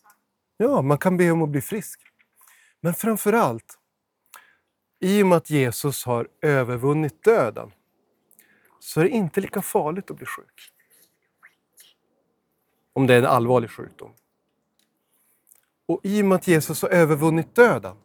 så. 0.00 0.08
Ja, 0.56 0.82
man 0.82 0.98
kan 0.98 1.16
be 1.16 1.30
om 1.30 1.42
att 1.42 1.48
bli 1.48 1.60
frisk. 1.60 2.00
Men 2.80 2.94
framför 2.94 3.32
allt, 3.32 3.78
i 5.04 5.22
och 5.22 5.26
med 5.26 5.36
att 5.36 5.50
Jesus 5.50 6.04
har 6.04 6.28
övervunnit 6.40 7.24
döden 7.24 7.72
så 8.78 9.00
är 9.00 9.04
det 9.04 9.10
inte 9.10 9.40
lika 9.40 9.62
farligt 9.62 10.10
att 10.10 10.16
bli 10.16 10.26
sjuk. 10.26 10.72
Om 12.92 13.06
det 13.06 13.14
är 13.14 13.18
en 13.18 13.26
allvarlig 13.26 13.70
sjukdom. 13.70 14.12
Och 15.86 16.00
i 16.02 16.22
och 16.22 16.26
med 16.26 16.36
att 16.36 16.46
Jesus 16.46 16.82
har 16.82 16.88
övervunnit 16.88 17.54
döden 17.54 17.96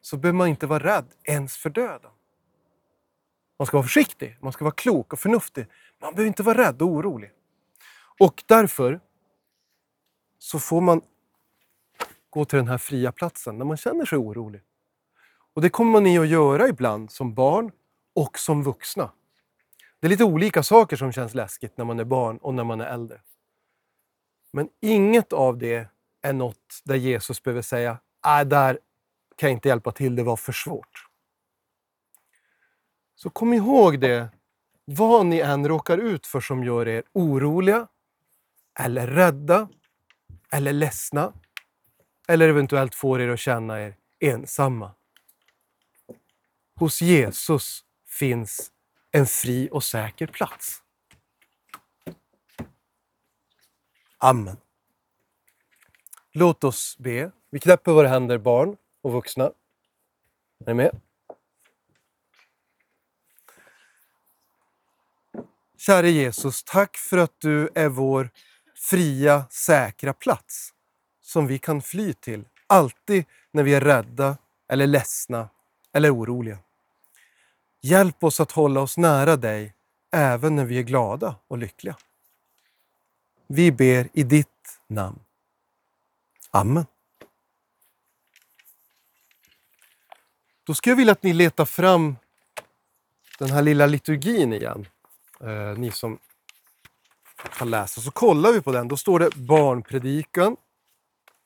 så 0.00 0.16
behöver 0.16 0.36
man 0.36 0.48
inte 0.48 0.66
vara 0.66 0.84
rädd 0.84 1.06
ens 1.24 1.56
för 1.56 1.70
döden. 1.70 2.10
Man 3.58 3.66
ska 3.66 3.76
vara 3.76 3.86
försiktig, 3.86 4.38
man 4.40 4.52
ska 4.52 4.64
vara 4.64 4.74
klok 4.74 5.12
och 5.12 5.18
förnuftig. 5.18 5.66
Man 5.98 6.14
behöver 6.14 6.28
inte 6.28 6.42
vara 6.42 6.58
rädd 6.58 6.82
och 6.82 6.88
orolig. 6.88 7.30
Och 8.18 8.44
därför 8.46 9.00
så 10.38 10.58
får 10.58 10.80
man 10.80 11.00
gå 12.30 12.44
till 12.44 12.56
den 12.56 12.68
här 12.68 12.78
fria 12.78 13.12
platsen 13.12 13.58
när 13.58 13.64
man 13.64 13.76
känner 13.76 14.04
sig 14.04 14.18
orolig. 14.18 14.62
Och 15.56 15.62
det 15.62 15.70
kommer 15.70 15.92
man 15.92 16.06
i 16.06 16.18
att 16.18 16.28
göra 16.28 16.68
ibland 16.68 17.10
som 17.10 17.34
barn 17.34 17.72
och 18.14 18.38
som 18.38 18.62
vuxna. 18.62 19.12
Det 20.00 20.06
är 20.06 20.08
lite 20.08 20.24
olika 20.24 20.62
saker 20.62 20.96
som 20.96 21.12
känns 21.12 21.34
läskigt 21.34 21.76
när 21.76 21.84
man 21.84 22.00
är 22.00 22.04
barn 22.04 22.38
och 22.38 22.54
när 22.54 22.64
man 22.64 22.80
är 22.80 22.86
äldre. 22.86 23.20
Men 24.52 24.68
inget 24.80 25.32
av 25.32 25.58
det 25.58 25.88
är 26.22 26.32
något 26.32 26.80
där 26.84 26.94
Jesus 26.94 27.42
behöver 27.42 27.62
säga, 27.62 27.98
nej, 28.24 28.44
där 28.44 28.78
kan 29.36 29.48
jag 29.48 29.56
inte 29.56 29.68
hjälpa 29.68 29.92
till, 29.92 30.16
det 30.16 30.22
var 30.22 30.36
för 30.36 30.52
svårt. 30.52 31.06
Så 33.14 33.30
kom 33.30 33.52
ihåg 33.52 34.00
det, 34.00 34.28
vad 34.84 35.26
ni 35.26 35.40
än 35.40 35.68
råkar 35.68 35.98
ut 35.98 36.26
för 36.26 36.40
som 36.40 36.64
gör 36.64 36.88
er 36.88 37.02
oroliga, 37.12 37.88
eller 38.80 39.06
rädda, 39.06 39.68
eller 40.52 40.72
ledsna, 40.72 41.32
eller 42.28 42.48
eventuellt 42.48 42.94
får 42.94 43.20
er 43.20 43.28
att 43.28 43.40
känna 43.40 43.80
er 43.82 43.96
ensamma. 44.20 44.92
Hos 46.78 47.02
Jesus 47.02 47.84
finns 48.06 48.72
en 49.10 49.26
fri 49.26 49.68
och 49.72 49.84
säker 49.84 50.26
plats. 50.26 50.82
Amen. 54.18 54.56
Låt 56.32 56.64
oss 56.64 56.96
be. 56.98 57.30
Vi 57.50 57.60
knäpper 57.60 57.92
våra 57.92 58.08
händer, 58.08 58.38
barn 58.38 58.76
och 59.02 59.12
vuxna. 59.12 59.44
Är 59.44 60.66
ni 60.66 60.74
med? 60.74 61.00
Käre 65.78 66.10
Jesus, 66.10 66.64
tack 66.64 66.96
för 66.96 67.18
att 67.18 67.40
du 67.40 67.68
är 67.74 67.88
vår 67.88 68.30
fria, 68.74 69.44
säkra 69.50 70.12
plats 70.12 70.74
som 71.20 71.46
vi 71.46 71.58
kan 71.58 71.82
fly 71.82 72.12
till 72.12 72.48
alltid 72.66 73.24
när 73.50 73.62
vi 73.62 73.74
är 73.74 73.80
rädda 73.80 74.38
eller 74.68 74.86
ledsna 74.86 75.48
eller 75.92 76.14
oroliga. 76.14 76.58
Hjälp 77.86 78.24
oss 78.24 78.40
att 78.40 78.52
hålla 78.52 78.80
oss 78.80 78.96
nära 78.96 79.36
dig 79.36 79.74
även 80.10 80.56
när 80.56 80.64
vi 80.64 80.78
är 80.78 80.82
glada 80.82 81.34
och 81.48 81.58
lyckliga. 81.58 81.96
Vi 83.46 83.72
ber 83.72 84.08
i 84.12 84.22
ditt 84.22 84.80
namn. 84.86 85.18
Amen. 86.50 86.86
Då 90.64 90.74
skulle 90.74 90.90
jag 90.90 90.96
vilja 90.96 91.12
att 91.12 91.22
ni 91.22 91.32
letar 91.32 91.64
fram 91.64 92.16
den 93.38 93.50
här 93.50 93.62
lilla 93.62 93.86
liturgin 93.86 94.52
igen. 94.52 94.88
Eh, 95.40 95.78
ni 95.78 95.90
som 95.90 96.18
kan 97.58 97.70
läsa. 97.70 98.00
Så 98.00 98.10
kollar 98.10 98.52
vi 98.52 98.60
på 98.60 98.72
den. 98.72 98.88
Då 98.88 98.96
står 98.96 99.18
det 99.18 99.36
barnpredikan. 99.36 100.56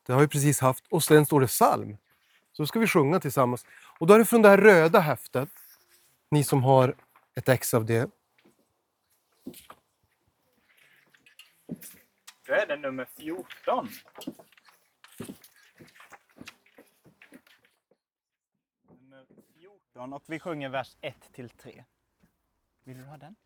Det 0.06 0.12
har 0.12 0.20
vi 0.20 0.28
precis 0.28 0.60
haft. 0.60 0.84
Och 0.88 1.04
sen 1.04 1.26
står 1.26 1.40
det 1.40 1.46
psalm. 1.46 1.96
Så 2.52 2.66
ska 2.66 2.78
vi 2.78 2.86
sjunga 2.86 3.20
tillsammans. 3.20 3.66
Och 3.98 4.06
då 4.06 4.14
är 4.14 4.18
det 4.18 4.24
från 4.24 4.42
det 4.42 4.48
här 4.48 4.58
röda 4.58 5.00
häftet. 5.00 5.48
Ni 6.32 6.44
som 6.44 6.62
har 6.62 6.96
ett 7.34 7.48
ex 7.48 7.74
av 7.74 7.84
det. 7.86 8.10
Då 12.46 12.52
är 12.52 12.66
det 12.66 12.76
nummer 12.76 13.04
14. 13.04 13.88
Nummer 18.88 19.26
14 19.54 20.12
och 20.12 20.24
vi 20.26 20.40
sjunger 20.40 20.68
vers 20.68 20.96
1 21.00 21.32
till 21.32 21.50
3. 21.50 21.84
Vill 22.84 22.98
du 22.98 23.04
ha 23.04 23.16
den? 23.16 23.36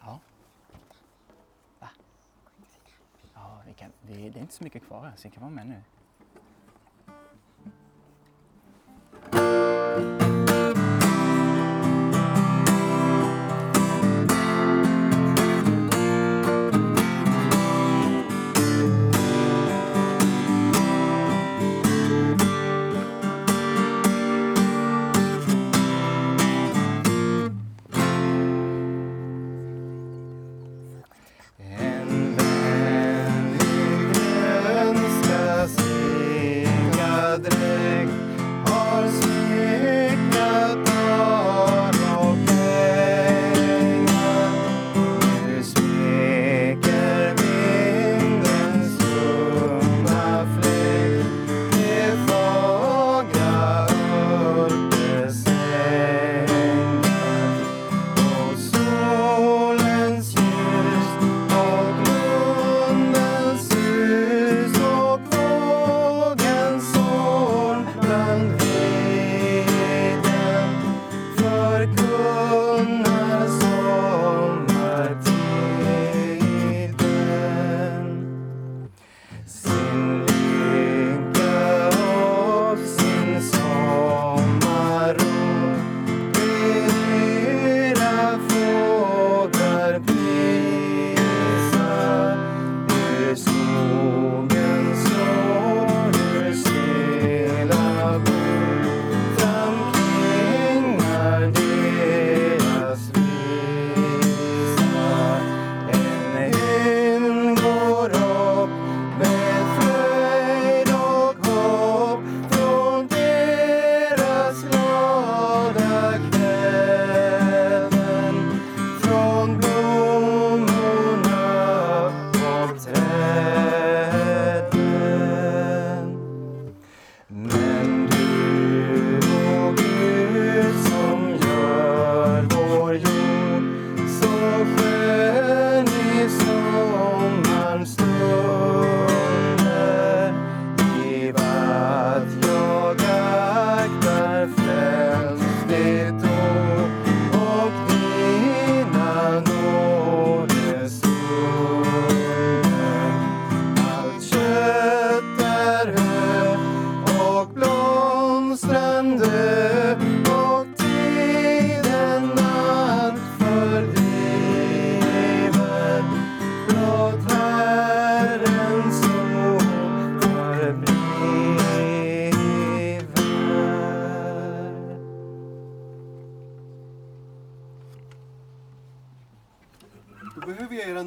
Ja. 0.00 0.20
Va? 1.78 1.90
Ja, 3.34 3.62
vi 3.66 3.71
kan, 3.82 3.92
det, 4.02 4.30
det 4.30 4.38
är 4.38 4.42
inte 4.42 4.54
så 4.54 4.64
mycket 4.64 4.86
kvar 4.86 5.04
här 5.04 5.12
så 5.16 5.28
vi 5.28 5.30
kan 5.30 5.42
vara 5.42 5.54
med 5.54 5.66
nu. 5.66 5.82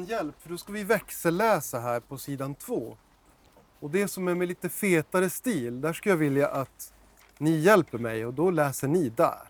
Hjälp 0.06 0.42
för 0.42 0.48
då 0.50 0.58
ska 0.58 0.72
vi 0.72 0.84
växelläsa 0.84 1.80
här 1.80 2.00
på 2.00 2.18
sidan 2.18 2.54
två. 2.54 2.96
Och 3.80 3.90
det 3.90 4.08
som 4.08 4.28
är 4.28 4.34
med 4.34 4.48
lite 4.48 4.68
fetare 4.68 5.30
stil, 5.30 5.80
där 5.80 5.92
skulle 5.92 6.12
jag 6.12 6.16
vilja 6.16 6.48
att 6.48 6.92
ni 7.38 7.50
hjälper 7.50 7.98
mig 7.98 8.26
och 8.26 8.34
då 8.34 8.50
läser 8.50 8.88
ni 8.88 9.08
där. 9.08 9.48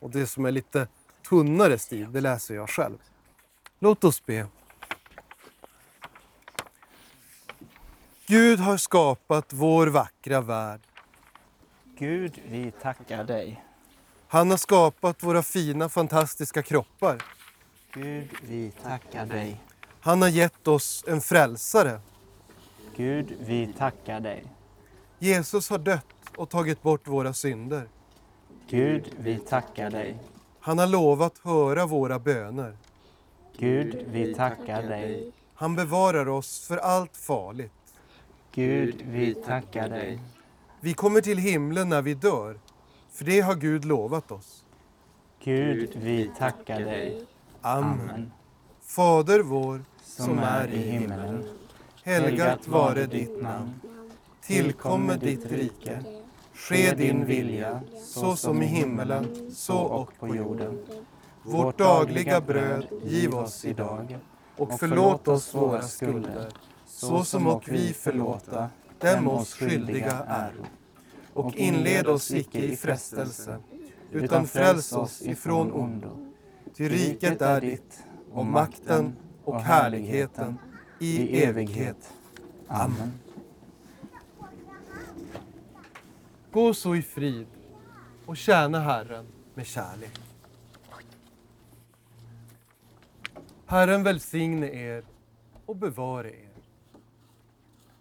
Och 0.00 0.10
det 0.10 0.26
som 0.26 0.44
är 0.44 0.50
lite 0.50 0.88
tunnare 1.28 1.78
stil, 1.78 2.12
det 2.12 2.20
läser 2.20 2.54
jag 2.54 2.70
själv. 2.70 2.98
Låt 3.78 4.04
oss 4.04 4.26
be. 4.26 4.46
Gud 8.26 8.58
har 8.58 8.76
skapat 8.76 9.52
vår 9.52 9.86
vackra 9.86 10.40
värld. 10.40 10.80
Gud, 11.98 12.40
vi 12.48 12.70
tackar 12.70 13.24
dig. 13.24 13.64
Han 14.28 14.50
har 14.50 14.56
skapat 14.56 15.22
våra 15.22 15.42
fina, 15.42 15.88
fantastiska 15.88 16.62
kroppar. 16.62 17.22
Gud, 17.94 18.28
vi 18.42 18.70
tackar 18.82 19.26
dig. 19.26 19.60
Han 20.00 20.22
har 20.22 20.28
gett 20.28 20.68
oss 20.68 21.04
en 21.08 21.20
frälsare. 21.20 22.00
Gud, 22.96 23.36
vi 23.40 23.72
tackar 23.78 24.20
dig. 24.20 24.44
Jesus 25.18 25.70
har 25.70 25.78
dött 25.78 26.06
och 26.36 26.50
tagit 26.50 26.82
bort 26.82 27.08
våra 27.08 27.32
synder. 27.32 27.88
Gud, 28.68 29.14
vi 29.18 29.38
tackar 29.38 29.90
dig. 29.90 30.16
Han 30.60 30.78
har 30.78 30.86
lovat 30.86 31.38
höra 31.38 31.86
våra 31.86 32.18
böner. 32.18 32.76
Gud, 33.58 34.06
vi 34.08 34.34
tackar 34.34 34.82
dig. 34.82 35.32
Han 35.54 35.76
bevarar 35.76 36.28
oss 36.28 36.66
för 36.68 36.76
allt 36.76 37.16
farligt. 37.16 37.94
Gud, 38.52 39.02
vi 39.06 39.34
tackar 39.34 39.88
dig. 39.88 40.20
Vi 40.80 40.94
kommer 40.94 41.20
till 41.20 41.38
himlen 41.38 41.88
när 41.88 42.02
vi 42.02 42.14
dör, 42.14 42.58
för 43.10 43.24
det 43.24 43.40
har 43.40 43.54
Gud 43.54 43.84
lovat 43.84 44.32
oss. 44.32 44.64
Gud, 45.44 45.90
vi 45.94 46.30
tackar 46.38 46.80
dig. 46.80 47.26
Amen. 47.64 48.32
Fader 48.82 49.40
vår, 49.40 49.84
Som 50.04 50.38
är 50.38 50.68
i 50.68 50.78
himmelen. 50.78 51.44
helgat 52.04 52.68
vare 52.68 53.06
ditt 53.06 53.42
namn. 53.42 53.80
Tillkommer 54.40 55.16
ditt 55.16 55.46
rike. 55.46 56.04
Ske 56.54 56.94
din 56.94 57.24
vilja, 57.26 57.80
så 58.04 58.36
som 58.36 58.62
i 58.62 58.66
himmelen, 58.66 59.50
så 59.54 59.78
och 59.78 60.10
på 60.18 60.36
jorden. 60.36 60.78
Vårt 61.42 61.78
dagliga 61.78 62.40
bröd 62.40 62.86
giv 63.04 63.34
oss 63.34 63.64
idag. 63.64 64.18
Och 64.56 64.78
förlåt 64.78 65.28
oss 65.28 65.54
våra 65.54 65.82
skulder, 65.82 66.48
så 66.86 67.24
som 67.24 67.46
och 67.46 67.68
vi 67.68 67.92
förlåta 67.92 68.68
dem 68.98 69.28
oss 69.28 69.54
skyldiga 69.54 70.24
äro. 70.28 70.64
Och 71.34 71.54
inled 71.56 72.06
oss 72.06 72.30
icke 72.30 72.58
i 72.58 72.76
frestelse, 72.76 73.58
utan 74.10 74.46
fräls 74.46 74.92
oss 74.92 75.22
ifrån 75.22 75.72
ondo. 75.72 76.31
Ty 76.74 76.88
riket 76.88 77.42
är 77.42 77.60
ditt, 77.60 78.04
och 78.32 78.46
makten 78.46 79.16
och 79.44 79.60
härligheten 79.60 80.58
i 80.98 81.42
evighet. 81.42 82.12
Amen. 82.68 83.12
Gå 86.52 86.74
så 86.74 86.96
i 86.96 87.02
frid 87.02 87.46
och 88.26 88.36
tjäna 88.36 88.80
Herren 88.80 89.26
med 89.54 89.66
kärlek. 89.66 90.20
Herren 93.66 94.02
välsigne 94.02 94.66
er 94.66 95.04
och 95.66 95.76
bevare 95.76 96.30
er. 96.30 96.48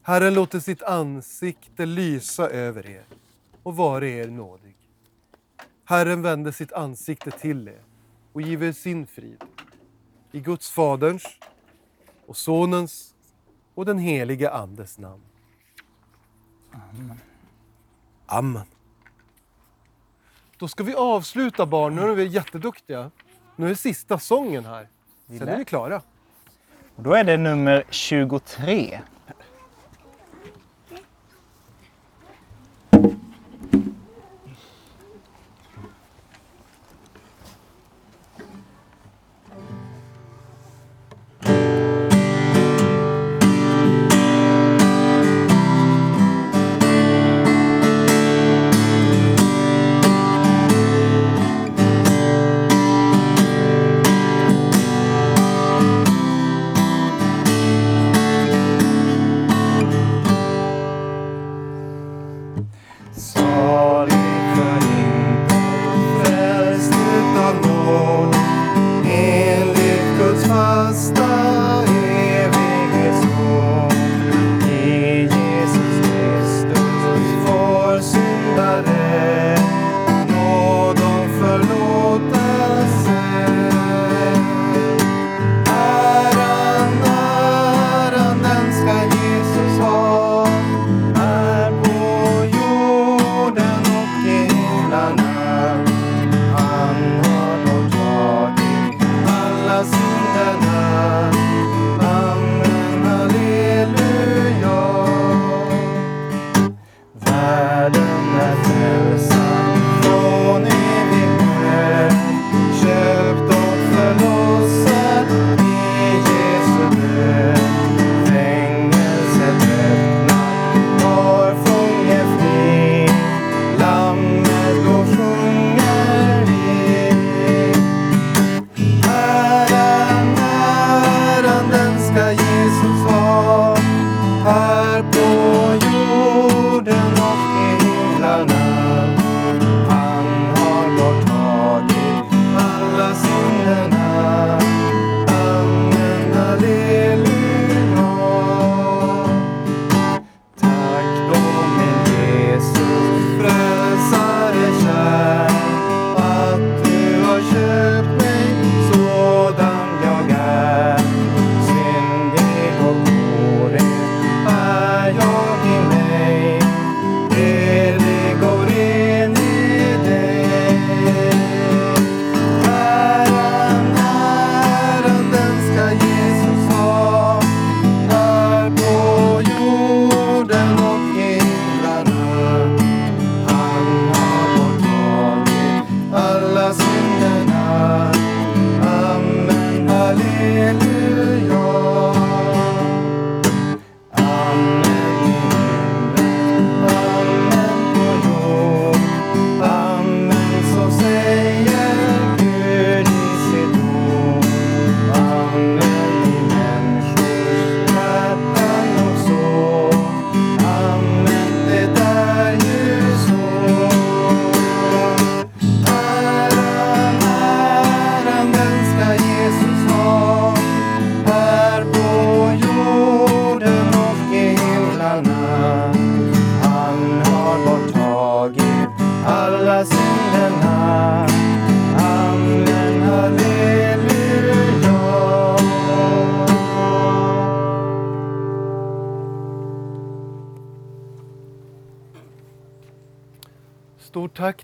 Herren 0.02 0.34
låter 0.34 0.60
sitt 0.60 0.84
ansikte 0.84 1.86
lysa 1.86 2.50
över 2.50 2.90
er 2.90 3.06
och 3.64 3.76
vare 3.76 4.10
er 4.10 4.28
nådig. 4.28 4.76
Herren 5.86 6.22
vände 6.22 6.54
sitt 6.54 6.74
ansikte 6.74 7.32
till 7.32 7.68
er 7.68 7.91
och 8.34 8.42
give 8.42 8.68
er 8.68 8.72
sin 8.72 9.08
frid. 9.08 9.44
I 10.32 10.40
Guds 10.40 10.72
Faderns 10.72 11.24
och 12.26 12.38
Sonens 12.38 13.16
och 13.76 13.86
den 13.86 13.98
helige 13.98 14.52
Andes 14.52 14.98
namn. 14.98 15.22
Amen. 18.26 18.66
Då 20.58 20.68
ska 20.68 20.84
vi 20.84 20.96
avsluta 20.96 21.66
barn. 21.66 21.96
Nu 21.96 22.02
är 22.02 22.16
vi 22.16 22.26
jätteduktiga. 22.26 23.12
Nu 23.56 23.70
är 23.70 23.76
sista 23.76 24.20
sången 24.20 24.66
här. 24.66 24.88
Sen 25.28 25.48
är 25.48 25.58
vi 25.58 25.66
klara. 25.66 26.02
Och 26.96 27.04
då 27.04 27.14
är 27.14 27.24
det 27.24 27.38
nummer 27.38 27.84
23. 27.90 29.02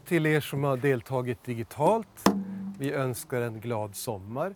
Till 0.08 0.26
er 0.26 0.39
som 0.39 0.63
har 0.63 0.78
deltagit 0.78 1.43
digitalt. 1.43 2.30
Vi 2.80 2.91
önskar 2.93 3.41
en 3.41 3.60
glad 3.60 3.96
sommar. 3.96 4.56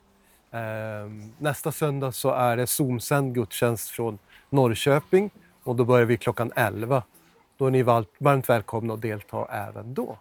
Ehm, 0.52 1.34
nästa 1.38 1.72
söndag 1.72 2.12
så 2.12 2.32
är 2.32 2.58
det 2.58 2.68
Zoom-sänd 2.68 3.36
gudstjänst 3.36 3.90
från 3.90 4.20
Norrköping 4.50 5.30
och 5.64 5.76
då 5.76 5.86
börjar 5.86 6.06
vi 6.06 6.18
klockan 6.18 6.52
11. 6.56 7.04
Då 7.58 7.68
är 7.68 7.72
ni 7.72 7.84
varmt 7.84 8.50
välkomna 8.50 8.94
att 8.94 9.02
delta 9.02 9.46
även 9.46 9.94
då. 9.94 10.20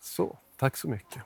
Så, 0.00 0.36
tack 0.56 0.76
så 0.76 0.88
mycket. 0.88 1.22